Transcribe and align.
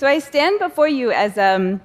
So 0.00 0.06
I 0.06 0.18
stand 0.18 0.60
before 0.60 0.88
you 0.88 1.10
as, 1.12 1.36
um, 1.36 1.82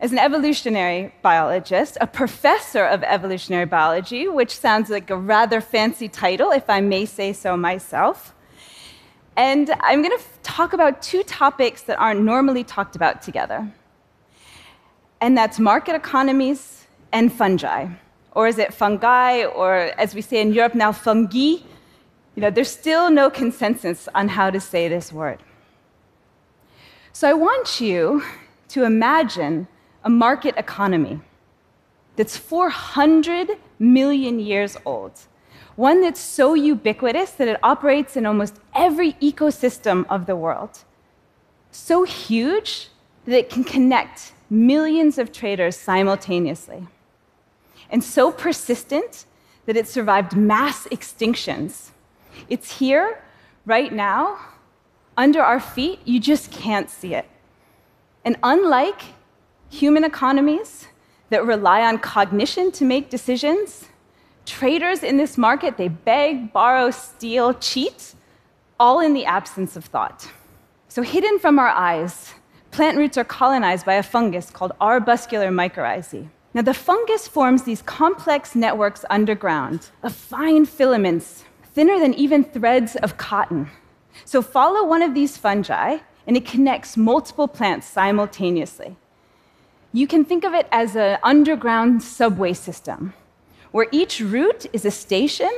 as 0.00 0.12
an 0.12 0.18
evolutionary 0.18 1.12
biologist, 1.20 1.98
a 2.00 2.06
professor 2.06 2.86
of 2.86 3.02
evolutionary 3.02 3.66
biology, 3.66 4.28
which 4.28 4.56
sounds 4.56 4.88
like 4.88 5.10
a 5.10 5.16
rather 5.18 5.60
fancy 5.60 6.08
title, 6.08 6.52
if 6.52 6.70
I 6.70 6.80
may 6.80 7.04
say 7.04 7.34
so 7.34 7.58
myself. 7.58 8.34
And 9.36 9.70
I'm 9.80 10.00
going 10.00 10.16
to 10.16 10.24
talk 10.42 10.72
about 10.72 11.02
two 11.02 11.22
topics 11.24 11.82
that 11.82 11.98
aren't 11.98 12.22
normally 12.22 12.64
talked 12.64 12.96
about 12.96 13.20
together. 13.20 13.70
And 15.20 15.36
that's 15.36 15.58
market 15.58 15.94
economies 15.94 16.86
and 17.12 17.30
fungi. 17.30 17.88
Or 18.32 18.48
is 18.48 18.56
it 18.56 18.72
fungi, 18.72 19.44
or 19.44 19.74
as 19.98 20.14
we 20.14 20.22
say 20.22 20.40
in 20.40 20.54
Europe 20.54 20.74
now, 20.74 20.92
fungi? 20.92 21.58
You 22.36 22.40
know, 22.42 22.50
there's 22.50 22.70
still 22.70 23.10
no 23.10 23.28
consensus 23.28 24.08
on 24.14 24.28
how 24.28 24.48
to 24.48 24.60
say 24.60 24.88
this 24.88 25.12
word. 25.12 25.42
So 27.12 27.28
I 27.28 27.32
want 27.32 27.80
you 27.80 28.22
to 28.68 28.84
imagine 28.84 29.66
a 30.04 30.10
market 30.10 30.54
economy 30.56 31.20
that's 32.16 32.36
400 32.36 33.58
million 33.78 34.38
years 34.38 34.76
old, 34.84 35.12
one 35.74 36.02
that's 36.02 36.20
so 36.20 36.54
ubiquitous 36.54 37.32
that 37.32 37.48
it 37.48 37.58
operates 37.62 38.16
in 38.16 38.26
almost 38.26 38.60
every 38.74 39.14
ecosystem 39.14 40.06
of 40.08 40.26
the 40.26 40.36
world, 40.36 40.84
so 41.72 42.04
huge 42.04 42.88
that 43.24 43.36
it 43.36 43.50
can 43.50 43.64
connect 43.64 44.32
millions 44.48 45.18
of 45.18 45.32
traders 45.32 45.76
simultaneously, 45.76 46.86
and 47.90 48.04
so 48.04 48.30
persistent 48.30 49.24
that 49.66 49.76
it 49.76 49.88
survived 49.88 50.36
mass 50.36 50.86
extinctions. 50.88 51.90
It's 52.48 52.78
here 52.78 53.22
right 53.66 53.92
now 53.92 54.38
under 55.16 55.42
our 55.42 55.60
feet, 55.60 56.00
you 56.04 56.20
just 56.20 56.50
can't 56.50 56.88
see 56.88 57.14
it. 57.14 57.28
And 58.24 58.36
unlike 58.42 59.02
human 59.68 60.04
economies 60.04 60.86
that 61.30 61.44
rely 61.44 61.82
on 61.82 61.98
cognition 61.98 62.72
to 62.72 62.84
make 62.84 63.10
decisions, 63.10 63.86
traders 64.46 65.02
in 65.02 65.16
this 65.16 65.38
market, 65.38 65.76
they 65.76 65.88
beg, 65.88 66.52
borrow, 66.52 66.90
steal, 66.90 67.54
cheat, 67.54 68.14
all 68.78 69.00
in 69.00 69.14
the 69.14 69.24
absence 69.24 69.76
of 69.76 69.84
thought. 69.84 70.28
So, 70.88 71.02
hidden 71.02 71.38
from 71.38 71.58
our 71.58 71.68
eyes, 71.68 72.34
plant 72.70 72.96
roots 72.96 73.16
are 73.16 73.24
colonized 73.24 73.86
by 73.86 73.94
a 73.94 74.02
fungus 74.02 74.50
called 74.50 74.72
arbuscular 74.80 75.50
mycorrhizae. 75.50 76.28
Now, 76.52 76.62
the 76.62 76.74
fungus 76.74 77.28
forms 77.28 77.62
these 77.62 77.82
complex 77.82 78.56
networks 78.56 79.04
underground 79.08 79.90
of 80.02 80.14
fine 80.14 80.66
filaments, 80.66 81.44
thinner 81.74 82.00
than 82.00 82.12
even 82.14 82.42
threads 82.42 82.96
of 82.96 83.16
cotton. 83.16 83.70
So 84.30 84.42
follow 84.42 84.84
one 84.84 85.02
of 85.02 85.12
these 85.12 85.36
fungi, 85.36 85.98
and 86.24 86.36
it 86.36 86.46
connects 86.46 86.96
multiple 86.96 87.48
plants 87.48 87.88
simultaneously. 87.88 88.94
You 89.92 90.06
can 90.06 90.24
think 90.24 90.44
of 90.44 90.54
it 90.54 90.68
as 90.70 90.94
an 90.94 91.18
underground 91.24 92.00
subway 92.04 92.52
system, 92.52 93.12
where 93.72 93.88
each 93.90 94.20
route 94.20 94.66
is 94.72 94.84
a 94.84 94.90
station 94.92 95.50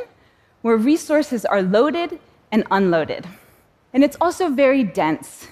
where 0.63 0.79
resources 0.79 1.45
are 1.45 1.61
loaded 1.61 2.19
and 2.51 2.65
unloaded. 2.71 3.29
And 3.93 4.03
it's 4.03 4.17
also 4.23 4.49
very 4.49 4.85
dense. 4.85 5.49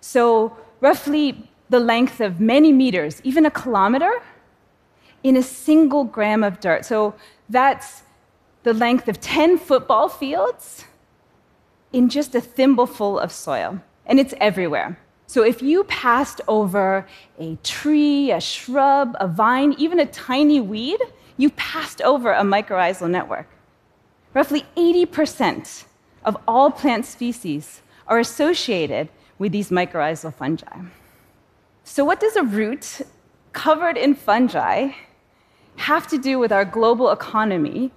So, 0.00 0.56
roughly 0.80 1.48
the 1.70 1.78
length 1.78 2.20
of 2.20 2.40
many 2.40 2.72
meters, 2.72 3.20
even 3.22 3.46
a 3.46 3.52
kilometer, 3.52 4.20
in 5.22 5.36
a 5.36 5.44
single 5.44 6.02
gram 6.02 6.42
of 6.42 6.58
dirt. 6.58 6.84
So, 6.84 7.14
that's 7.48 8.02
the 8.64 8.74
length 8.74 9.06
of 9.06 9.20
10 9.20 9.58
football 9.58 10.08
fields 10.08 10.86
in 11.94 12.08
just 12.08 12.34
a 12.34 12.40
thimbleful 12.40 13.18
of 13.20 13.30
soil, 13.30 13.80
and 14.04 14.18
it's 14.18 14.34
everywhere. 14.40 14.98
So 15.26 15.44
if 15.44 15.62
you 15.62 15.84
passed 15.84 16.40
over 16.48 17.06
a 17.38 17.56
tree, 17.62 18.32
a 18.32 18.40
shrub, 18.40 19.16
a 19.20 19.28
vine, 19.28 19.74
even 19.78 20.00
a 20.00 20.06
tiny 20.06 20.60
weed, 20.60 21.00
you 21.36 21.50
passed 21.50 22.02
over 22.02 22.32
a 22.32 22.42
mycorrhizal 22.42 23.08
network. 23.08 23.48
Roughly 24.34 24.64
80% 24.76 25.84
of 26.24 26.36
all 26.48 26.70
plant 26.70 27.06
species 27.06 27.80
are 28.08 28.18
associated 28.18 29.08
with 29.38 29.52
these 29.52 29.70
mycorrhizal 29.70 30.34
fungi. 30.34 30.80
So, 31.84 32.04
what 32.04 32.18
does 32.18 32.34
a 32.34 32.42
root 32.42 33.02
covered 33.52 33.96
in 33.96 34.14
fungi 34.14 34.90
have 35.76 36.06
to 36.08 36.18
do 36.18 36.38
with 36.38 36.50
our 36.50 36.64
global 36.64 37.10
economy 37.10 37.92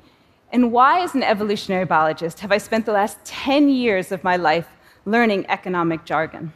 and 0.52 0.72
why, 0.72 1.02
as 1.02 1.14
an 1.14 1.24
evolutionary 1.24 1.86
biologist, 1.86 2.40
have 2.40 2.52
I 2.52 2.58
spent 2.58 2.86
the 2.86 2.94
last 2.94 3.18
10 3.26 3.70
years 3.70 4.12
of 4.12 4.24
my 4.24 4.38
life 4.38 4.68
learning 5.06 5.46
economic 5.50 6.06
jargon? 6.06 6.54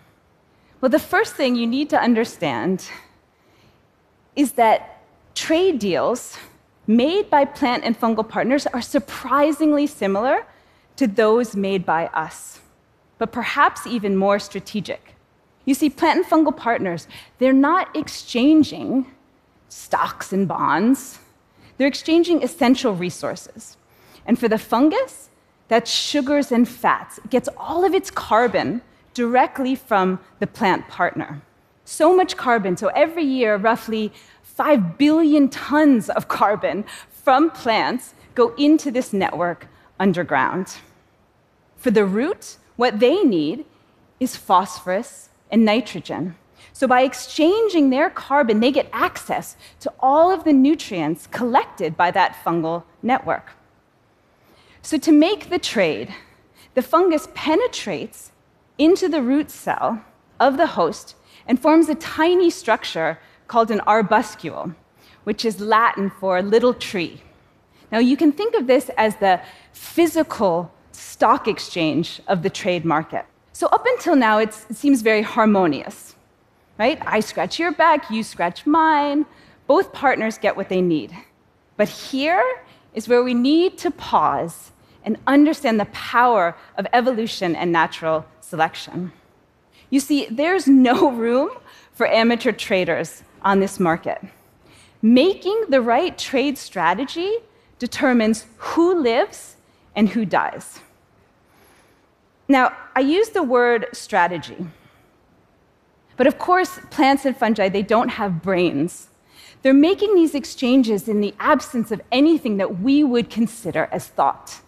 Well, 0.80 0.90
the 0.90 1.00
first 1.00 1.36
thing 1.36 1.56
you 1.56 1.68
need 1.68 1.90
to 1.90 2.00
understand 2.00 2.86
is 4.36 4.54
that 4.54 5.04
trade 5.36 5.80
deals 5.80 6.38
made 6.88 7.30
by 7.30 7.46
plant 7.46 7.84
and 7.84 8.00
fungal 8.00 8.28
partners 8.28 8.66
are 8.68 8.82
surprisingly 8.82 9.88
similar 9.88 10.46
to 10.96 11.08
those 11.08 11.56
made 11.56 11.86
by 11.86 12.08
us, 12.08 12.62
but 13.18 13.32
perhaps 13.32 13.86
even 13.86 14.16
more 14.16 14.40
strategic. 14.40 15.16
You 15.66 15.74
see, 15.74 15.90
plant 15.90 16.18
and 16.18 16.26
fungal 16.26 16.56
partners, 16.56 17.08
they're 17.38 17.54
not 17.54 17.96
exchanging 17.96 19.06
stocks 19.70 20.34
and 20.34 20.48
bonds, 20.48 21.20
they're 21.78 21.88
exchanging 21.88 22.44
essential 22.44 22.94
resources. 22.96 23.78
And 24.26 24.38
for 24.38 24.48
the 24.48 24.58
fungus, 24.58 25.30
that's 25.68 25.92
sugars 25.92 26.52
and 26.52 26.68
fats. 26.68 27.18
It 27.20 27.30
gets 27.30 27.50
all 27.58 27.86
of 27.86 27.94
its 27.94 28.12
carbon 28.12 28.82
directly 29.14 29.76
from 29.76 30.20
the 30.40 30.48
plant 30.48 30.88
partner. 30.88 31.42
So 31.86 32.16
much 32.16 32.38
carbon. 32.38 32.78
So 32.78 32.88
every 32.90 33.24
year, 33.24 33.58
roughly 33.58 34.12
5 34.44 34.98
billion 34.98 35.50
tons 35.50 36.10
of 36.10 36.28
carbon 36.28 36.86
from 37.10 37.52
plants 37.52 38.14
go 38.36 38.54
into 38.56 38.92
this 38.92 39.14
network 39.14 39.68
underground. 40.00 40.78
For 41.78 41.92
the 41.92 42.06
root, 42.06 42.58
what 42.76 43.00
they 43.00 43.24
need 43.24 43.66
is 44.20 44.36
phosphorus 44.36 45.30
and 45.50 45.66
nitrogen. 45.66 46.36
So, 46.74 46.88
by 46.88 47.02
exchanging 47.02 47.90
their 47.90 48.10
carbon, 48.10 48.60
they 48.60 48.72
get 48.72 48.88
access 48.94 49.58
to 49.82 49.92
all 50.00 50.32
of 50.32 50.44
the 50.44 50.54
nutrients 50.54 51.28
collected 51.28 51.98
by 51.98 52.12
that 52.12 52.36
fungal 52.46 52.84
network. 53.02 53.52
So, 54.84 54.98
to 54.98 55.12
make 55.12 55.50
the 55.50 55.60
trade, 55.60 56.14
the 56.74 56.82
fungus 56.82 57.28
penetrates 57.34 58.32
into 58.78 59.08
the 59.08 59.22
root 59.22 59.52
cell 59.52 60.04
of 60.40 60.58
the 60.58 60.68
host 60.68 61.16
and 61.48 61.60
forms 61.60 61.88
a 61.88 61.96
tiny 61.96 62.50
structure 62.50 63.20
called 63.48 63.70
an 63.70 63.82
arbuscule, 63.82 64.76
which 65.24 65.46
is 65.46 65.60
Latin 65.60 66.10
for 66.10 66.42
little 66.42 66.74
tree. 66.74 67.22
Now, 67.92 68.00
you 68.00 68.18
can 68.18 68.32
think 68.32 68.56
of 68.56 68.68
this 68.68 68.90
as 68.98 69.18
the 69.18 69.42
physical 69.74 70.72
stock 70.92 71.48
exchange 71.48 72.22
of 72.28 72.42
the 72.42 72.50
trade 72.50 72.86
market. 72.86 73.26
So, 73.54 73.68
up 73.68 73.86
until 73.86 74.16
now, 74.16 74.40
it 74.40 74.54
seems 74.54 75.02
very 75.02 75.22
harmonious, 75.22 76.16
right? 76.80 76.98
I 77.06 77.20
scratch 77.20 77.60
your 77.60 77.72
back, 77.72 78.10
you 78.10 78.24
scratch 78.24 78.66
mine. 78.66 79.26
Both 79.68 79.94
partners 79.94 80.38
get 80.40 80.58
what 80.58 80.70
they 80.70 80.82
need. 80.82 81.16
But 81.78 81.88
here 81.88 82.44
is 82.94 83.08
where 83.08 83.24
we 83.24 83.34
need 83.34 83.78
to 83.80 83.92
pause 83.92 84.72
and 85.04 85.18
understand 85.26 85.80
the 85.80 85.86
power 85.86 86.56
of 86.78 86.86
evolution 86.94 87.56
and 87.56 87.72
natural 87.72 88.26
selection. 88.40 89.12
You 89.90 90.00
see, 90.00 90.28
there's 90.30 90.68
no 90.68 91.12
room 91.26 91.50
for 91.94 92.08
amateur 92.08 92.52
traders 92.52 93.24
on 93.42 93.60
this 93.60 93.80
market. 93.80 94.20
Making 95.02 95.66
the 95.70 95.82
right 95.82 96.18
trade 96.18 96.58
strategy 96.58 97.38
determines 97.80 98.46
who 98.58 99.02
lives 99.02 99.56
and 99.96 100.10
who 100.10 100.26
dies. 100.26 100.80
Now, 102.48 102.76
I 102.96 103.00
use 103.00 103.30
the 103.30 103.44
word 103.44 103.88
strategy. 103.94 104.68
But 106.18 106.28
of 106.28 106.38
course, 106.38 106.80
plants 106.92 107.26
and 107.26 107.36
fungi, 107.36 107.70
they 107.70 107.82
don't 107.82 108.10
have 108.10 108.42
brains. 108.42 109.08
They're 109.62 109.74
making 109.74 110.16
these 110.16 110.34
exchanges 110.34 111.08
in 111.08 111.22
the 111.22 111.36
absence 111.40 111.92
of 111.92 112.02
anything 112.12 112.58
that 112.58 112.80
we 112.80 113.04
would 113.04 113.30
consider 113.30 113.88
as 113.92 114.08
thought. 114.08 114.62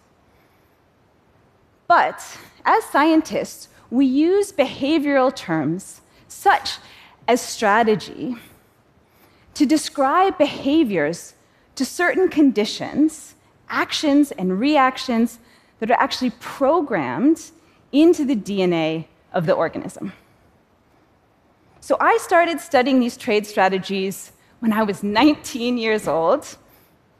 But 1.88 2.38
as 2.64 2.84
scientists, 2.84 3.68
we 3.90 4.06
use 4.06 4.52
behavioral 4.52 5.34
terms 5.34 6.00
such 6.28 6.78
as 7.26 7.40
strategy 7.40 8.36
to 9.54 9.66
describe 9.66 10.38
behaviors 10.38 11.34
to 11.74 11.84
certain 11.84 12.28
conditions, 12.28 13.34
actions, 13.68 14.30
and 14.32 14.58
reactions 14.58 15.38
that 15.80 15.90
are 15.90 16.00
actually 16.00 16.30
programmed 16.40 17.50
into 17.92 18.24
the 18.24 18.36
DNA 18.36 19.06
of 19.32 19.46
the 19.46 19.52
organism. 19.52 20.12
So 21.80 21.96
I 22.00 22.16
started 22.18 22.60
studying 22.60 23.00
these 23.00 23.16
trade 23.16 23.46
strategies 23.46 24.32
when 24.60 24.72
I 24.72 24.82
was 24.82 25.02
19 25.02 25.78
years 25.78 26.08
old, 26.08 26.56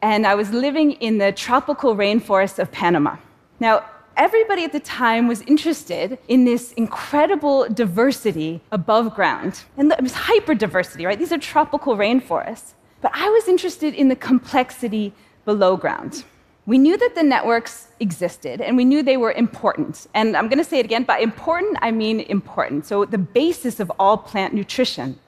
and 0.01 0.27
I 0.27 0.35
was 0.35 0.51
living 0.51 0.91
in 0.93 1.17
the 1.17 1.31
tropical 1.31 1.95
rainforest 1.95 2.59
of 2.59 2.71
Panama. 2.71 3.17
Now, 3.59 3.83
everybody 4.17 4.63
at 4.63 4.71
the 4.71 4.79
time 4.79 5.27
was 5.27 5.41
interested 5.41 6.17
in 6.27 6.45
this 6.45 6.73
incredible 6.73 7.67
diversity 7.69 8.61
above 8.71 9.15
ground. 9.15 9.63
And 9.77 9.91
it 9.91 10.01
was 10.01 10.13
hyper 10.13 10.55
diversity, 10.55 11.05
right? 11.05 11.17
These 11.17 11.31
are 11.31 11.37
tropical 11.37 11.95
rainforests. 11.95 12.73
But 13.01 13.11
I 13.13 13.29
was 13.29 13.47
interested 13.47 13.93
in 13.93 14.07
the 14.09 14.15
complexity 14.15 15.13
below 15.43 15.77
ground. 15.77 16.23
We 16.65 16.79
knew 16.79 16.97
that 16.97 17.13
the 17.13 17.21
networks 17.21 17.89
existed 17.99 18.59
and 18.59 18.75
we 18.75 18.85
knew 18.85 19.03
they 19.03 19.17
were 19.17 19.31
important. 19.33 20.07
And 20.15 20.35
I'm 20.35 20.47
going 20.47 20.57
to 20.57 20.63
say 20.63 20.79
it 20.79 20.85
again, 20.85 21.03
by 21.03 21.19
important, 21.19 21.77
I 21.81 21.91
mean 21.91 22.21
important. 22.21 22.87
So, 22.87 23.05
the 23.05 23.19
basis 23.19 23.79
of 23.79 23.91
all 23.99 24.17
plant 24.17 24.53
nutrition 24.55 25.19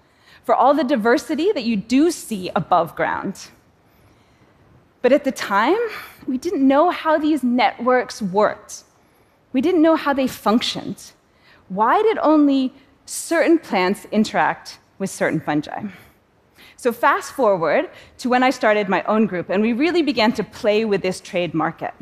for 0.48 0.56
all 0.56 0.74
the 0.74 0.84
diversity 0.86 1.52
that 1.52 1.66
you 1.66 1.76
do 1.76 2.10
see 2.10 2.50
above 2.56 2.96
ground. 2.96 3.50
But 5.02 5.12
at 5.12 5.26
the 5.26 5.32
time, 5.34 5.78
we 6.26 6.38
didn't 6.38 6.66
know 6.66 6.90
how 6.90 7.18
these 7.18 7.44
networks 7.44 8.22
worked. 8.22 8.86
We 9.52 9.60
didn't 9.60 9.82
know 9.82 9.98
how 9.98 10.14
they 10.14 10.26
functioned. 10.26 11.12
Why 11.68 12.02
did 12.02 12.18
only 12.20 12.74
certain 13.06 13.60
plants 13.60 14.08
interact 14.10 14.80
with 15.00 15.10
certain 15.10 15.42
fungi? 15.42 15.90
So, 16.78 16.94
fast 16.94 17.34
forward 17.34 17.90
to 18.20 18.30
when 18.30 18.42
I 18.42 18.52
started 18.52 18.88
my 18.88 19.04
own 19.04 19.26
group, 19.26 19.50
and 19.50 19.62
we 19.62 19.74
really 19.74 20.02
began 20.02 20.32
to 20.32 20.46
play 20.46 20.86
with 20.86 21.02
this 21.02 21.20
trade 21.20 21.54
market. 21.54 21.94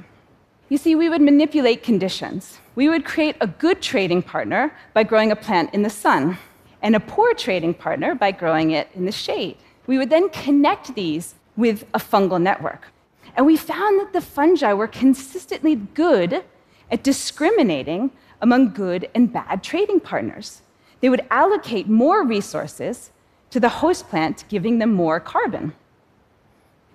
You 0.70 0.78
see, 0.78 0.94
we 0.94 1.10
would 1.10 1.22
manipulate 1.22 1.82
conditions. 1.82 2.60
We 2.76 2.90
would 2.90 3.06
create 3.06 3.38
a 3.42 3.48
good 3.48 3.82
trading 3.82 4.22
partner 4.22 4.72
by 4.94 5.02
growing 5.02 5.32
a 5.32 5.36
plant 5.36 5.74
in 5.74 5.82
the 5.82 5.90
sun, 5.90 6.38
and 6.86 6.96
a 6.96 7.00
poor 7.00 7.34
trading 7.34 7.74
partner 7.74 8.14
by 8.14 8.30
growing 8.32 8.70
it 8.70 8.88
in 8.94 9.06
the 9.06 9.12
shade. 9.12 9.58
We 9.88 9.98
would 9.98 10.12
then 10.12 10.30
connect 10.30 10.94
these 10.94 11.34
with 11.58 11.84
a 11.96 12.00
fungal 12.00 12.40
network. 12.40 12.92
And 13.36 13.44
we 13.44 13.58
found 13.58 14.00
that 14.00 14.14
the 14.14 14.22
fungi 14.22 14.72
were 14.72 14.88
consistently 14.88 15.74
good 15.76 16.44
at 16.92 17.04
discriminating 17.04 18.12
among 18.40 18.74
good 18.74 19.10
and 19.16 19.34
bad 19.34 19.64
trading 19.64 20.00
partners. 20.00 20.62
They 21.00 21.10
would 21.10 21.26
allocate 21.32 21.88
more 21.88 22.24
resources 22.24 23.10
to 23.50 23.60
the 23.60 23.82
host 23.82 24.08
plant, 24.08 24.46
giving 24.48 24.78
them 24.78 24.94
more 24.94 25.20
carbon. 25.20 25.74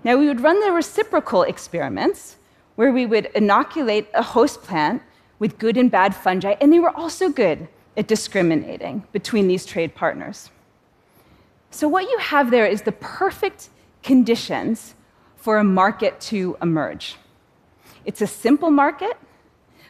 Now, 0.05 0.17
we 0.17 0.29
would 0.29 0.41
run 0.41 0.61
the 0.61 0.71
reciprocal 0.71 1.43
experiments 1.43 2.37
where 2.77 2.93
we 2.93 3.07
would 3.07 3.27
inoculate 3.35 4.07
a 4.15 4.23
host 4.23 4.63
plant 4.63 5.03
with 5.41 5.59
good 5.59 5.77
and 5.77 5.91
bad 5.91 6.15
fungi, 6.15 6.55
and 6.61 6.73
they 6.73 6.79
were 6.79 6.97
also 6.97 7.29
good 7.29 7.67
at 8.01 8.07
discriminating 8.07 9.05
between 9.13 9.47
these 9.47 9.67
trade 9.67 9.95
partners. 9.95 10.49
So, 11.71 11.87
what 11.87 12.11
you 12.11 12.17
have 12.19 12.51
there 12.51 12.65
is 12.65 12.81
the 12.81 12.93
perfect 12.93 13.69
conditions 14.03 14.95
for 15.37 15.59
a 15.59 15.65
market 15.65 16.19
to 16.33 16.57
emerge. 16.63 17.17
It's 18.07 18.23
a 18.23 18.27
simple 18.27 18.71
market, 18.71 19.19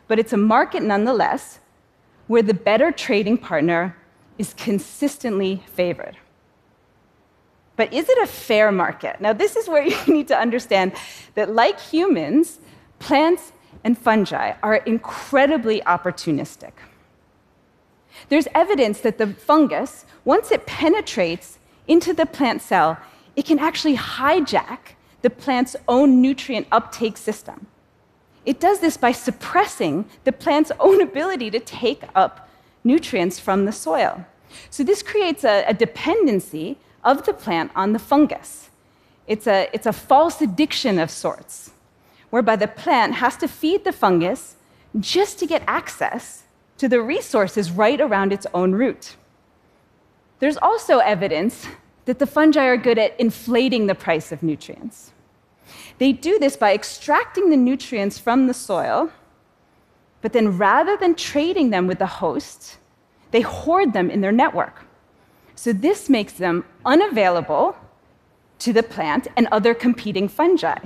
but 0.09 0.19
it's 0.19 0.33
a 0.33 0.37
market 0.37 0.83
nonetheless 0.83 1.61
where 2.27 2.43
the 2.43 2.53
better 2.53 2.91
trading 2.91 3.39
partner 3.39 3.97
is 4.39 4.55
consistently 4.55 5.62
favored. 5.73 6.17
But 7.77 7.93
is 7.93 8.09
it 8.09 8.19
a 8.19 8.27
fair 8.27 8.73
market? 8.73 9.21
Now, 9.21 9.33
this 9.33 9.55
is 9.55 9.69
where 9.69 9.85
you 9.93 10.12
need 10.12 10.27
to 10.29 10.37
understand 10.37 10.95
that, 11.37 11.55
like 11.55 11.79
humans, 11.79 12.59
plants 12.99 13.53
and 13.85 13.97
fungi 13.97 14.55
are 14.65 14.77
incredibly 14.95 15.81
opportunistic. 15.83 16.73
There's 18.28 18.49
evidence 18.55 19.00
that 19.00 19.19
the 19.19 19.28
fungus, 19.28 20.05
once 20.25 20.50
it 20.50 20.67
penetrates 20.67 21.58
into 21.88 22.12
the 22.12 22.26
plant 22.26 22.62
cell, 22.62 22.99
it 23.37 23.44
can 23.46 23.58
actually 23.58 23.96
hijack 23.96 24.94
the 25.22 25.31
plant's 25.31 25.76
own 25.88 26.20
nutrient 26.20 26.67
uptake 26.70 27.17
system. 27.17 27.67
It 28.44 28.61
does 28.61 28.81
this 28.81 28.96
by 28.96 29.12
suppressing 29.12 30.06
the 30.25 30.32
plant's 30.32 30.72
own 30.81 31.00
ability 31.08 31.50
to 31.50 31.61
take 31.61 32.02
up 32.14 32.49
nutrients 32.84 33.38
from 33.38 33.64
the 33.64 33.72
soil. 33.72 34.25
So, 34.70 34.82
this 34.82 35.02
creates 35.02 35.44
a, 35.44 35.64
a 35.66 35.75
dependency 35.75 36.76
of 37.05 37.25
the 37.25 37.32
plant 37.32 37.70
on 37.76 37.93
the 37.93 37.99
fungus. 37.99 38.70
It's 39.26 39.46
a, 39.46 39.69
it's 39.73 39.87
a 39.87 39.93
false 39.93 40.40
addiction 40.40 40.99
of 40.99 41.11
sorts, 41.11 41.70
whereby 42.31 42.56
the 42.56 42.66
plant 42.66 43.14
has 43.14 43.37
to 43.38 43.49
feed 43.49 43.84
the 43.84 43.93
fungus 43.93 44.56
just 44.99 45.38
to 45.38 45.46
get 45.46 45.62
access 45.69 46.43
to 46.81 46.88
the 46.88 47.03
resources 47.03 47.71
right 47.71 48.00
around 48.00 48.32
its 48.32 48.47
own 48.55 48.73
root. 48.73 49.17
There's 50.38 50.56
also 50.56 51.00
evidence 51.00 51.67
that 52.06 52.19
the 52.19 52.27
fungi 52.27 52.65
are 52.65 52.79
good 52.79 52.99
at 52.99 53.21
inflating 53.21 53.87
the 53.87 53.94
price 53.94 54.32
of 54.32 54.43
nutrients. 54.43 55.12
They 55.99 56.12
do 56.12 56.38
this 56.38 56.56
by 56.56 56.73
extracting 56.73 57.50
the 57.50 57.56
nutrients 57.59 58.19
from 58.19 58.47
the 58.47 58.55
soil, 58.55 59.11
but 60.23 60.32
then 60.32 60.56
rather 60.56 60.97
than 60.97 61.15
trading 61.15 61.69
them 61.69 61.87
with 61.87 61.99
the 61.99 62.06
host, 62.06 62.79
they 63.31 63.43
hoard 63.43 63.93
them 63.93 64.11
in 64.11 64.23
their 64.23 64.33
network. 64.33 64.87
So 65.56 65.75
this 65.75 66.09
makes 66.09 66.33
them 66.33 66.65
unavailable 66.87 67.76
to 68.61 68.73
the 68.73 68.83
plant 68.83 69.29
and 69.37 69.47
other 69.53 69.75
competing 69.75 70.29
fungi. 70.29 70.79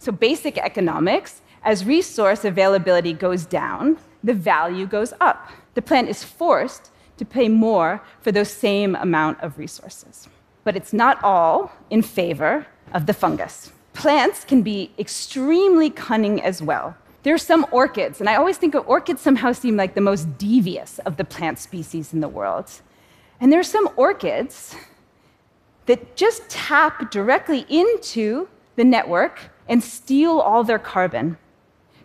So, 0.00 0.10
basic 0.10 0.58
economics 0.58 1.40
as 1.62 1.84
resource 1.84 2.44
availability 2.44 3.12
goes 3.12 3.46
down, 3.46 3.98
the 4.28 4.34
value 4.34 4.86
goes 4.86 5.14
up. 5.22 5.50
The 5.72 5.80
plant 5.80 6.10
is 6.10 6.22
forced 6.22 6.90
to 7.16 7.24
pay 7.24 7.48
more 7.48 8.02
for 8.20 8.30
those 8.30 8.50
same 8.50 8.94
amount 8.94 9.40
of 9.40 9.58
resources. 9.58 10.28
But 10.64 10.76
it's 10.76 10.92
not 10.92 11.24
all 11.24 11.72
in 11.88 12.02
favor 12.02 12.66
of 12.92 13.06
the 13.06 13.14
fungus. 13.14 13.72
Plants 13.94 14.44
can 14.44 14.60
be 14.60 14.92
extremely 14.98 15.88
cunning 15.88 16.42
as 16.42 16.60
well. 16.60 16.94
There 17.22 17.34
are 17.34 17.38
some 17.52 17.66
orchids, 17.72 18.20
and 18.20 18.28
I 18.28 18.36
always 18.36 18.58
think 18.58 18.74
of 18.74 18.86
orchids 18.86 19.22
somehow 19.22 19.52
seem 19.52 19.76
like 19.76 19.94
the 19.94 20.02
most 20.02 20.36
devious 20.36 20.98
of 21.00 21.16
the 21.16 21.24
plant 21.24 21.58
species 21.58 22.12
in 22.12 22.20
the 22.20 22.28
world. 22.28 22.70
And 23.40 23.50
there 23.50 23.60
are 23.60 23.72
some 23.78 23.88
orchids 23.96 24.76
that 25.86 26.16
just 26.16 26.48
tap 26.50 27.10
directly 27.10 27.64
into 27.70 28.48
the 28.76 28.84
network 28.84 29.50
and 29.68 29.82
steal 29.82 30.38
all 30.38 30.64
their 30.64 30.78
carbon. 30.78 31.38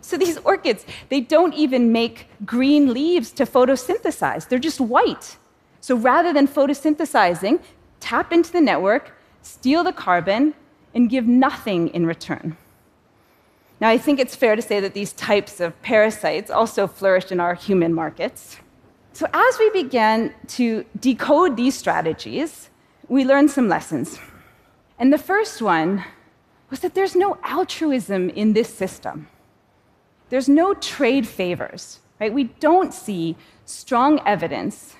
So 0.04 0.18
these 0.18 0.36
orchids, 0.44 0.84
they 1.08 1.22
don't 1.22 1.54
even 1.54 1.90
make 1.90 2.28
green 2.44 2.92
leaves 2.92 3.30
to 3.32 3.46
photosynthesize, 3.46 4.48
they're 4.48 4.58
just 4.58 4.80
white. 4.80 5.38
So 5.80 5.96
rather 5.96 6.30
than 6.30 6.46
photosynthesizing, 6.46 7.62
tap 8.00 8.30
into 8.30 8.52
the 8.52 8.60
network, 8.60 9.16
steal 9.40 9.82
the 9.82 9.94
carbon, 9.94 10.52
and 10.94 11.08
give 11.08 11.26
nothing 11.26 11.88
in 11.88 12.04
return. 12.04 12.56
Now, 13.80 13.88
I 13.88 13.96
think 13.96 14.20
it's 14.20 14.36
fair 14.36 14.54
to 14.54 14.62
say 14.62 14.78
that 14.78 14.92
these 14.92 15.14
types 15.14 15.58
of 15.58 15.80
parasites 15.80 16.50
also 16.50 16.86
flourish 16.86 17.32
in 17.32 17.40
our 17.40 17.54
human 17.54 17.92
markets. 17.94 18.58
So, 19.14 19.26
as 19.32 19.58
we 19.58 19.70
began 19.70 20.34
to 20.58 20.84
decode 21.00 21.56
these 21.56 21.74
strategies, 21.74 22.68
we 23.08 23.24
learned 23.24 23.50
some 23.50 23.68
lessons. 23.68 24.18
And 24.98 25.12
the 25.12 25.18
first 25.18 25.62
one 25.62 26.04
was 26.70 26.80
that 26.80 26.94
there's 26.94 27.16
no 27.16 27.38
altruism 27.42 28.30
in 28.30 28.52
this 28.52 28.72
system. 28.72 29.28
There's 30.34 30.48
no 30.48 30.74
trade 30.74 31.28
favors, 31.28 32.00
right? 32.18 32.34
We 32.34 32.50
don't 32.58 32.92
see 32.92 33.36
strong 33.66 34.20
evidence 34.26 34.96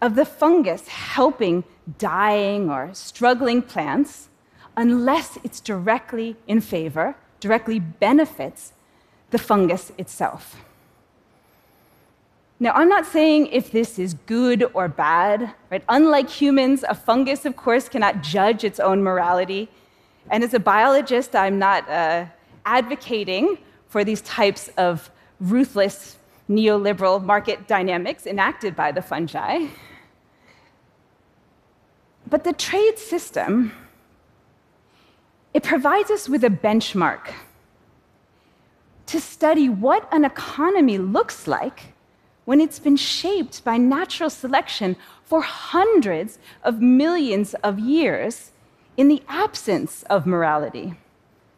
of 0.00 0.16
the 0.16 0.24
fungus 0.24 0.88
helping 0.88 1.62
dying 1.96 2.68
or 2.68 2.90
struggling 2.92 3.62
plants 3.62 4.30
unless 4.76 5.38
it's 5.44 5.60
directly 5.60 6.34
in 6.48 6.60
favor, 6.60 7.14
directly 7.38 7.78
benefits 7.78 8.72
the 9.30 9.38
fungus 9.38 9.92
itself. 9.96 10.56
Now, 12.58 12.72
I'm 12.72 12.88
not 12.88 13.06
saying 13.06 13.46
if 13.46 13.70
this 13.70 13.96
is 13.96 14.14
good 14.26 14.68
or 14.74 14.88
bad, 14.88 15.54
right? 15.70 15.84
Unlike 15.88 16.28
humans, 16.28 16.84
a 16.88 16.96
fungus, 16.96 17.44
of 17.44 17.54
course, 17.54 17.88
cannot 17.88 18.24
judge 18.24 18.64
its 18.64 18.80
own 18.80 19.04
morality. 19.04 19.68
And 20.28 20.42
as 20.42 20.52
a 20.52 20.58
biologist, 20.58 21.36
I'm 21.36 21.60
not 21.60 21.88
uh, 21.88 22.26
advocating 22.66 23.58
for 23.92 24.04
these 24.04 24.22
types 24.22 24.70
of 24.78 25.10
ruthless 25.38 26.16
neoliberal 26.48 27.22
market 27.22 27.68
dynamics 27.68 28.26
enacted 28.26 28.74
by 28.74 28.90
the 28.90 29.02
fungi. 29.02 29.66
But 32.26 32.42
the 32.44 32.54
trade 32.54 32.98
system, 32.98 33.70
it 35.52 35.62
provides 35.62 36.10
us 36.10 36.26
with 36.26 36.42
a 36.42 36.48
benchmark 36.48 37.34
to 39.08 39.20
study 39.20 39.68
what 39.68 40.08
an 40.10 40.24
economy 40.24 40.96
looks 40.96 41.46
like 41.46 41.92
when 42.46 42.62
it's 42.62 42.78
been 42.78 42.96
shaped 42.96 43.62
by 43.62 43.76
natural 43.76 44.30
selection 44.30 44.96
for 45.22 45.42
hundreds 45.42 46.38
of 46.64 46.80
millions 46.80 47.52
of 47.62 47.78
years 47.78 48.52
in 48.96 49.08
the 49.08 49.22
absence 49.28 50.02
of 50.04 50.24
morality. 50.24 50.94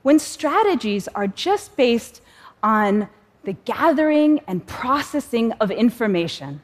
When 0.03 0.19
strategies 0.19 1.07
are 1.15 1.29
just 1.29 1.77
based 1.77 2.21
on 2.65 3.09
the 3.45 3.53
gathering 3.53 4.41
and 4.49 4.67
processing 4.67 5.53
of 5.61 5.71
information, 5.71 6.63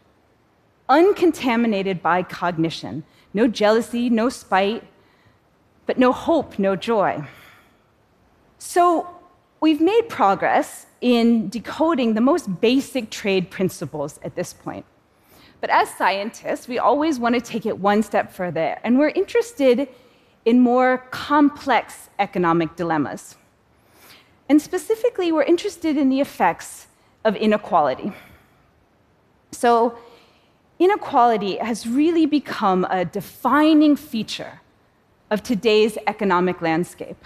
uncontaminated 0.88 2.02
by 2.02 2.22
cognition. 2.22 3.04
No 3.34 3.46
jealousy, 3.46 4.08
no 4.08 4.30
spite, 4.30 4.82
but 5.86 5.98
no 5.98 6.10
hope, 6.10 6.58
no 6.58 6.74
joy. 6.74 7.22
So 8.58 9.08
we've 9.60 9.80
made 9.80 10.08
progress 10.08 10.86
in 11.00 11.48
decoding 11.50 12.14
the 12.14 12.20
most 12.20 12.60
basic 12.60 13.10
trade 13.10 13.50
principles 13.50 14.18
at 14.24 14.34
this 14.34 14.52
point. 14.54 14.86
But 15.60 15.68
as 15.68 15.90
scientists, 15.90 16.66
we 16.66 16.78
always 16.78 17.18
want 17.18 17.34
to 17.34 17.40
take 17.42 17.66
it 17.66 17.78
one 17.78 18.02
step 18.02 18.32
further, 18.32 18.78
and 18.82 18.98
we're 18.98 19.10
interested 19.10 19.88
in 20.46 20.60
more 20.60 21.06
complex 21.10 22.08
economic 22.18 22.74
dilemmas. 22.76 23.36
And 24.50 24.60
specifically, 24.60 25.30
we're 25.30 25.44
interested 25.44 25.96
in 25.96 26.08
the 26.08 26.20
effects 26.20 26.88
of 27.24 27.36
inequality. 27.36 28.12
So, 29.52 29.96
inequality 30.80 31.58
has 31.58 31.86
really 31.86 32.26
become 32.26 32.84
a 32.90 33.04
defining 33.04 33.94
feature 33.94 34.60
of 35.30 35.44
today's 35.44 35.96
economic 36.08 36.60
landscape. 36.60 37.24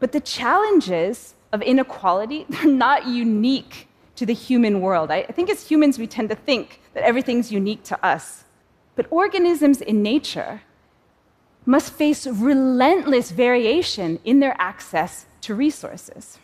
But 0.00 0.12
the 0.12 0.20
challenges 0.20 1.32
of 1.50 1.62
inequality, 1.62 2.44
they're 2.50 2.66
not 2.66 3.06
unique 3.06 3.88
to 4.16 4.26
the 4.26 4.34
human 4.34 4.82
world. 4.82 5.10
I, 5.10 5.22
think 5.22 5.48
as 5.48 5.66
humans, 5.66 5.98
we 5.98 6.06
tend 6.06 6.28
to 6.28 6.36
think 6.36 6.82
that 6.92 7.04
everything's 7.04 7.50
unique 7.50 7.84
to 7.84 8.04
us. 8.04 8.44
But 8.96 9.06
organisms 9.08 9.80
in 9.80 10.02
nature 10.02 10.60
must 11.64 11.94
face 11.94 12.26
relentless 12.26 13.30
variation 13.30 14.20
in 14.24 14.40
their 14.40 14.54
access 14.58 15.24
to 15.42 15.54
resources. 15.54 16.38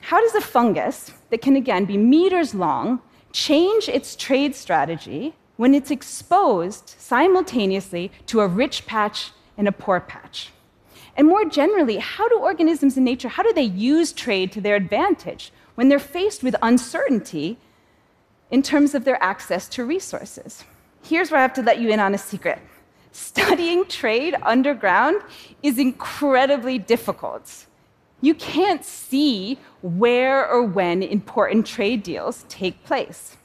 How 0.00 0.20
does 0.20 0.34
a 0.34 0.40
fungus 0.40 1.12
that 1.30 1.42
can, 1.42 1.56
again, 1.56 1.84
be 1.84 1.96
meters 1.96 2.54
long 2.54 3.00
change 3.32 3.88
its 3.88 4.14
trade 4.16 4.54
strategy 4.54 5.34
when 5.56 5.74
it's 5.74 5.90
exposed 5.90 6.94
simultaneously 6.98 8.10
to 8.26 8.40
a 8.40 8.48
rich 8.48 8.86
patch 8.86 9.32
and 9.56 9.68
a 9.68 9.72
poor 9.72 10.00
patch? 10.00 10.50
And 11.16 11.28
more 11.28 11.44
generally, 11.44 11.98
how 11.98 12.28
do 12.28 12.38
organisms 12.38 12.96
in 12.96 13.04
nature, 13.04 13.28
how 13.28 13.42
do 13.42 13.52
they 13.52 13.62
use 13.62 14.12
trade 14.12 14.50
to 14.52 14.60
their 14.60 14.74
advantage 14.76 15.52
when 15.74 15.88
they're 15.88 15.98
faced 15.98 16.42
with 16.42 16.56
uncertainty 16.60 17.56
in 18.50 18.62
terms 18.62 18.94
of 18.94 19.04
their 19.04 19.22
access 19.22 19.68
to 19.68 19.84
resources? 19.84 20.64
Here's 21.02 21.30
where 21.30 21.38
I 21.38 21.42
have 21.42 21.54
to 21.54 21.62
let 21.62 21.78
you 21.80 21.90
in 21.90 22.00
on 22.00 22.14
a 22.14 22.18
secret. 22.18 22.58
Studying 23.12 23.86
trade 23.86 24.34
underground 24.42 25.22
is 25.62 25.78
incredibly 25.78 26.78
difficult. 26.78 27.66
You 28.24 28.32
can't 28.32 28.82
see 28.82 29.58
where 29.82 30.48
or 30.48 30.62
when 30.62 31.02
important 31.02 31.66
trade 31.66 32.02
deals 32.02 32.46
take 32.48 32.82
place. 32.82 33.36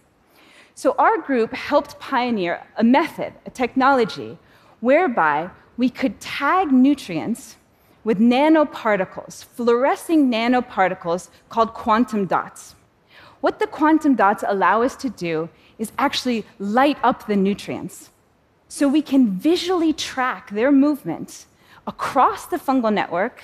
So, 0.74 0.95
our 0.98 1.17
group 1.17 1.51
helped 1.51 2.00
pioneer 2.00 2.65
a 2.77 2.83
method, 2.86 3.33
a 3.45 3.50
technology, 3.50 4.38
whereby 4.79 5.50
we 5.75 5.89
could 5.89 6.21
tag 6.21 6.71
nutrients 6.71 7.57
with 8.05 8.19
nanoparticles, 8.19 9.43
fluorescing 9.43 10.31
nanoparticles 10.31 11.27
called 11.50 11.74
quantum 11.74 12.25
dots. 12.25 12.75
What 13.41 13.59
the 13.59 13.67
quantum 13.67 14.15
dots 14.15 14.45
allow 14.48 14.81
us 14.81 14.95
to 15.03 15.09
do 15.09 15.50
is 15.77 15.91
actually 15.98 16.45
light 16.57 16.98
up 17.03 17.27
the 17.27 17.36
nutrients 17.36 18.12
so 18.69 18.88
we 18.88 19.01
can 19.01 19.31
visually 19.31 19.91
track 19.91 20.51
their 20.51 20.71
movement 20.71 21.48
across 21.86 22.45
the 22.45 22.55
fungal 22.55 22.93
network 22.93 23.43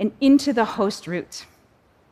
and 0.00 0.10
into 0.20 0.52
the 0.52 0.64
host 0.64 1.06
root. 1.06 1.46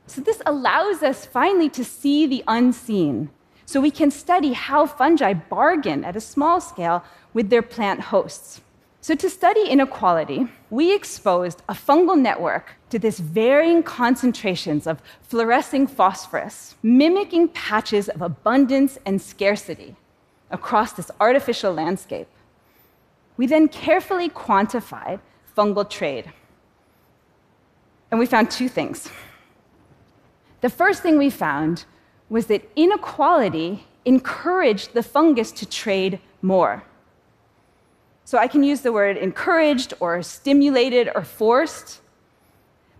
So, 0.06 0.20
this 0.20 0.40
allows 0.46 1.02
us 1.02 1.26
finally 1.26 1.68
to 1.70 1.84
see 1.84 2.26
the 2.26 2.44
unseen. 2.46 3.30
So, 3.66 3.80
we 3.80 3.90
can 3.90 4.10
study 4.10 4.52
how 4.52 4.86
fungi 4.86 5.32
bargain 5.32 6.04
at 6.04 6.14
a 6.14 6.20
small 6.20 6.60
scale 6.60 7.02
with 7.34 7.50
their 7.50 7.62
plant 7.62 8.00
hosts. 8.00 8.60
So, 9.00 9.14
to 9.14 9.30
study 9.30 9.68
inequality, 9.68 10.48
we 10.70 10.94
exposed 10.94 11.62
a 11.68 11.74
fungal 11.74 12.18
network 12.18 12.76
to 12.90 12.98
this 12.98 13.18
varying 13.18 13.82
concentrations 13.82 14.86
of 14.86 15.02
fluorescing 15.22 15.86
phosphorus, 15.86 16.74
mimicking 16.82 17.48
patches 17.48 18.08
of 18.08 18.22
abundance 18.22 18.98
and 19.06 19.20
scarcity 19.20 19.96
across 20.50 20.92
this 20.92 21.10
artificial 21.20 21.72
landscape. 21.72 22.28
We 23.36 23.46
then 23.46 23.68
carefully 23.68 24.28
quantified 24.28 25.20
fungal 25.56 25.88
trade. 25.88 26.32
And 28.10 28.18
we 28.18 28.26
found 28.26 28.50
two 28.50 28.68
things. 28.68 29.10
The 30.60 30.70
first 30.70 31.02
thing 31.02 31.18
we 31.18 31.30
found 31.30 31.84
was 32.28 32.46
that 32.46 32.68
inequality 32.76 33.86
encouraged 34.04 34.94
the 34.94 35.02
fungus 35.02 35.52
to 35.52 35.66
trade 35.66 36.18
more. 36.42 36.82
So 38.24 38.38
I 38.38 38.46
can 38.46 38.62
use 38.62 38.82
the 38.82 38.92
word 38.92 39.16
encouraged 39.16 39.94
or 40.00 40.22
stimulated 40.22 41.10
or 41.14 41.22
forced. 41.22 42.00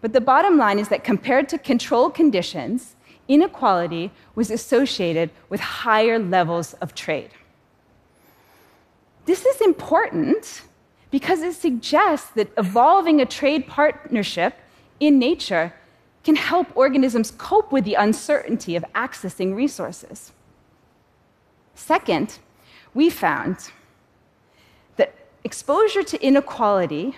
But 0.01 0.13
the 0.13 0.21
bottom 0.21 0.57
line 0.57 0.79
is 0.79 0.89
that 0.89 1.05
compared 1.05 1.49
to 1.51 1.59
control 1.59 2.09
conditions, 2.11 2.97
inequality 3.27 4.11
was 4.35 4.51
associated 4.51 5.31
with 5.49 5.61
higher 5.61 6.19
levels 6.19 6.75
of 6.75 6.95
trade. 6.95 7.31
This 9.27 9.45
is 9.45 9.61
important 9.61 10.63
because 11.11 11.43
it 11.43 11.55
suggests 11.55 12.31
that 12.31 12.51
evolving 12.57 13.21
a 13.21 13.27
trade 13.27 13.67
partnership 13.67 14.55
in 15.01 15.19
nature 15.19 15.73
can 16.25 16.37
help 16.37 16.67
organisms 16.77 17.31
cope 17.39 17.73
with 17.73 17.85
the 17.85 17.95
uncertainty 17.95 18.77
of 18.77 18.85
accessing 18.95 19.55
resources. 19.55 20.33
Second, 21.75 22.39
we 22.93 23.09
found 23.09 23.71
that 24.97 25.15
exposure 25.45 26.03
to 26.03 26.21
inequality, 26.23 27.17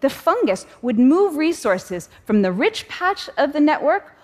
the 0.00 0.10
fungus 0.10 0.66
would 0.82 0.98
move 0.98 1.36
resources 1.36 2.08
from 2.24 2.42
the 2.42 2.50
rich 2.50 2.88
patch 2.88 3.28
of 3.36 3.52
the 3.52 3.60
network, 3.60 4.16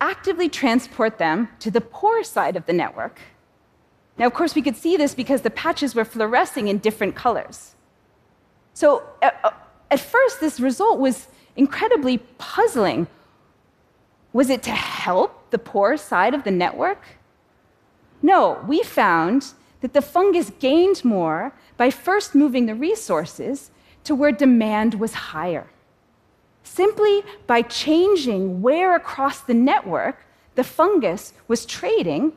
actively 0.00 0.48
transport 0.48 1.18
them 1.18 1.48
to 1.58 1.70
the 1.70 1.80
poor 1.80 2.22
side 2.22 2.56
of 2.56 2.66
the 2.66 2.72
network. 2.72 3.20
Now, 4.18 4.26
of 4.26 4.34
course, 4.34 4.54
we 4.54 4.62
could 4.62 4.76
see 4.76 4.96
this 4.96 5.14
because 5.14 5.40
the 5.40 5.50
patches 5.50 5.94
were 5.94 6.04
fluorescing 6.04 6.68
in 6.68 6.78
different 6.78 7.14
colors. 7.14 7.74
So, 8.74 9.02
uh, 9.22 9.30
uh, 9.42 9.50
at 9.92 10.00
first, 10.00 10.40
this 10.40 10.58
result 10.58 10.98
was 10.98 11.28
incredibly 11.54 12.16
puzzling. 12.38 13.06
Was 14.32 14.48
it 14.48 14.62
to 14.62 14.70
help 14.70 15.50
the 15.50 15.58
poor 15.58 15.98
side 15.98 16.32
of 16.32 16.44
the 16.44 16.50
network? 16.50 17.02
No, 18.22 18.64
we 18.66 18.82
found 18.82 19.52
that 19.82 19.92
the 19.92 20.00
fungus 20.00 20.50
gained 20.58 21.04
more 21.04 21.52
by 21.76 21.90
first 21.90 22.34
moving 22.34 22.64
the 22.64 22.74
resources 22.74 23.70
to 24.04 24.14
where 24.14 24.32
demand 24.32 24.94
was 24.94 25.12
higher. 25.12 25.66
Simply 26.62 27.22
by 27.46 27.60
changing 27.60 28.62
where 28.62 28.96
across 28.96 29.40
the 29.40 29.54
network 29.54 30.24
the 30.54 30.64
fungus 30.64 31.34
was 31.48 31.66
trading, 31.66 32.32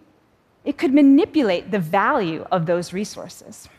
it 0.66 0.78
could 0.78 0.94
manipulate 0.94 1.72
the 1.72 1.80
value 1.80 2.46
of 2.52 2.66
those 2.66 2.92
resources. 2.92 3.70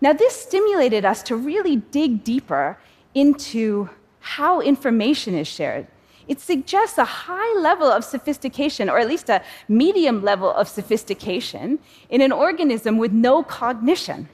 Now, 0.00 0.12
this 0.12 0.34
stimulated 0.40 1.04
us 1.04 1.22
to 1.24 1.36
really 1.36 1.76
dig 1.76 2.24
deeper 2.24 2.78
into 3.14 3.90
how 4.20 4.60
information 4.60 5.34
is 5.34 5.48
shared 5.48 5.86
it 6.28 6.40
suggests 6.40 6.98
a 6.98 7.04
high 7.04 7.58
level 7.58 7.90
of 7.90 8.04
sophistication, 8.04 8.90
or 8.90 8.98
at 8.98 9.08
least 9.08 9.30
a 9.30 9.42
medium 9.66 10.22
level 10.22 10.52
of 10.52 10.68
sophistication, 10.68 11.78
in 12.10 12.20
an 12.20 12.32
organism 12.32 12.98
with 12.98 13.12
no 13.12 13.42
cognition. 13.42 14.28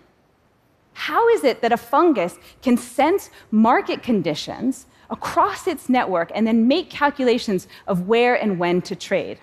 How 0.95 1.29
is 1.29 1.45
it 1.45 1.63
that 1.63 1.73
a 1.73 1.77
fungus 1.77 2.37
can 2.63 2.77
sense 2.77 3.31
market 3.51 4.03
conditions 4.03 4.87
across 5.09 5.67
its 5.69 5.89
network 5.89 6.33
and 6.35 6.47
then 6.47 6.67
make 6.67 6.91
calculations 6.91 7.69
of 7.87 8.09
where 8.09 8.35
and 8.35 8.59
when 8.59 8.83
to 8.83 8.97
trade? 8.97 9.39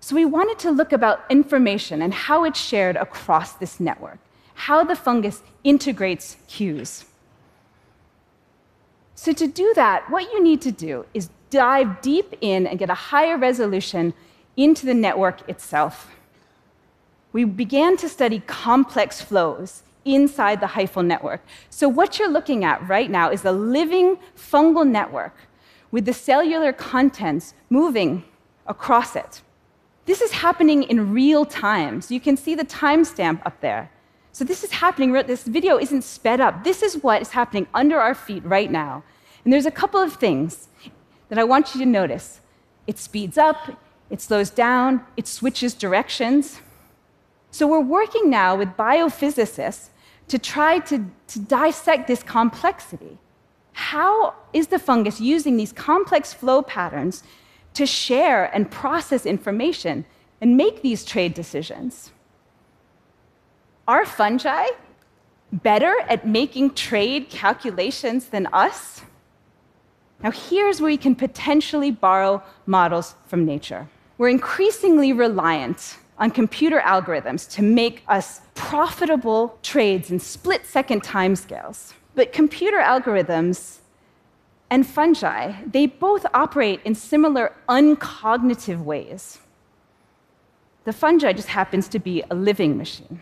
So, 0.00 0.16
we 0.16 0.24
wanted 0.24 0.58
to 0.60 0.70
look 0.70 0.92
about 0.92 1.24
information 1.28 2.00
and 2.00 2.14
how 2.14 2.44
it's 2.44 2.58
shared 2.58 2.96
across 2.96 3.52
this 3.54 3.78
network, 3.78 4.18
how 4.66 4.84
the 4.84 4.94
fungus 4.94 5.42
integrates 5.64 6.36
cues. 6.46 7.06
So, 9.14 9.32
to 9.32 9.46
do 9.46 9.72
that, 9.74 10.10
what 10.10 10.30
you 10.32 10.42
need 10.42 10.60
to 10.62 10.70
do 10.70 11.06
is 11.14 11.30
dive 11.48 12.02
deep 12.02 12.34
in 12.42 12.66
and 12.66 12.78
get 12.78 12.90
a 12.90 13.00
higher 13.10 13.38
resolution 13.38 14.12
into 14.58 14.84
the 14.84 14.92
network 14.92 15.48
itself. 15.48 16.10
We 17.32 17.44
began 17.44 17.96
to 17.98 18.08
study 18.08 18.40
complex 18.46 19.22
flows 19.22 19.82
inside 20.04 20.60
the 20.60 20.66
hyphal 20.76 21.06
network. 21.06 21.40
So, 21.70 21.88
what 21.88 22.18
you're 22.18 22.34
looking 22.38 22.62
at 22.62 22.86
right 22.86 23.10
now 23.10 23.30
is 23.30 23.46
a 23.46 23.52
living 23.52 24.18
fungal 24.36 24.86
network 24.86 25.36
with 25.90 26.04
the 26.04 26.12
cellular 26.12 26.72
contents 26.74 27.54
moving 27.70 28.24
across 28.66 29.16
it. 29.16 29.40
This 30.04 30.20
is 30.20 30.32
happening 30.32 30.82
in 30.82 31.14
real 31.14 31.46
time. 31.46 32.02
So, 32.02 32.12
you 32.12 32.20
can 32.20 32.36
see 32.36 32.54
the 32.54 32.66
timestamp 32.66 33.40
up 33.46 33.58
there. 33.62 33.90
So, 34.32 34.44
this 34.44 34.62
is 34.62 34.70
happening, 34.70 35.12
this 35.12 35.42
video 35.44 35.78
isn't 35.78 36.02
sped 36.02 36.40
up. 36.40 36.62
This 36.62 36.82
is 36.82 37.02
what 37.02 37.20
is 37.20 37.30
happening 37.30 37.66
under 37.74 37.98
our 37.98 38.14
feet 38.14 38.44
right 38.44 38.70
now. 38.70 39.02
And 39.44 39.52
there's 39.52 39.66
a 39.66 39.70
couple 39.70 40.00
of 40.00 40.14
things 40.14 40.68
that 41.28 41.38
I 41.38 41.44
want 41.44 41.74
you 41.74 41.80
to 41.80 41.86
notice. 41.86 42.40
It 42.86 42.98
speeds 42.98 43.38
up, 43.38 43.76
it 44.08 44.20
slows 44.20 44.50
down, 44.50 45.04
it 45.16 45.26
switches 45.26 45.74
directions. 45.74 46.60
So 47.50 47.66
we're 47.66 47.80
working 47.80 48.30
now 48.30 48.56
with 48.56 48.76
biophysicists 48.76 49.88
to 50.28 50.38
try 50.38 50.78
to, 50.80 51.06
to 51.28 51.38
dissect 51.40 52.06
this 52.06 52.22
complexity. 52.22 53.18
How 53.72 54.34
is 54.52 54.68
the 54.68 54.78
fungus 54.78 55.20
using 55.20 55.56
these 55.56 55.72
complex 55.72 56.32
flow 56.32 56.62
patterns 56.62 57.22
to 57.74 57.86
share 57.86 58.44
and 58.54 58.70
process 58.70 59.26
information 59.26 60.04
and 60.40 60.56
make 60.56 60.82
these 60.82 61.04
trade 61.04 61.34
decisions? 61.34 62.10
Are 63.90 64.06
fungi 64.06 64.66
better 65.52 65.92
at 66.08 66.24
making 66.24 66.74
trade 66.74 67.28
calculations 67.28 68.26
than 68.26 68.46
us? 68.52 69.02
Now, 70.22 70.30
here's 70.30 70.80
where 70.80 70.92
we 70.92 70.96
can 70.96 71.16
potentially 71.16 71.90
borrow 71.90 72.40
models 72.66 73.16
from 73.26 73.44
nature. 73.44 73.88
We're 74.16 74.28
increasingly 74.28 75.12
reliant 75.12 75.96
on 76.20 76.30
computer 76.30 76.78
algorithms 76.86 77.50
to 77.56 77.62
make 77.62 78.04
us 78.06 78.42
profitable 78.54 79.58
trades 79.64 80.12
in 80.12 80.20
split 80.20 80.66
second 80.66 81.02
timescales. 81.02 81.92
But 82.14 82.32
computer 82.32 82.78
algorithms 82.78 83.78
and 84.70 84.86
fungi, 84.86 85.54
they 85.66 85.86
both 85.86 86.24
operate 86.32 86.80
in 86.84 86.94
similar 86.94 87.52
uncognitive 87.68 88.84
ways. 88.84 89.40
The 90.84 90.92
fungi 90.92 91.32
just 91.32 91.48
happens 91.48 91.88
to 91.88 91.98
be 91.98 92.22
a 92.30 92.36
living 92.36 92.78
machine. 92.78 93.20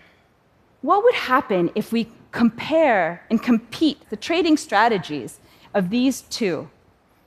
What 0.81 1.03
would 1.03 1.15
happen 1.15 1.71
if 1.75 1.93
we 1.93 2.09
compare 2.31 3.23
and 3.31 3.43
compete 3.43 4.09
the 4.11 4.17
trading 4.17 4.57
strategies 4.57 5.41
of 5.75 5.91
these 5.91 6.23
two? 6.23 6.69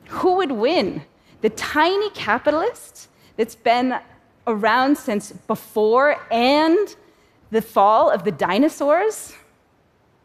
Who 0.07 0.35
would 0.37 0.51
win? 0.51 1.03
The 1.41 1.49
tiny 1.49 2.09
capitalist 2.11 3.09
that's 3.35 3.55
been 3.55 3.99
around 4.47 4.97
since 4.97 5.31
before 5.31 6.17
and 6.31 6.95
the 7.49 7.61
fall 7.61 8.09
of 8.09 8.23
the 8.23 8.31
dinosaurs? 8.31 9.33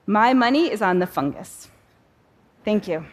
My 0.06 0.32
money 0.32 0.70
is 0.70 0.82
on 0.82 1.00
the 1.00 1.06
fungus. 1.06 1.68
Thank 2.64 2.86
you. 2.86 3.04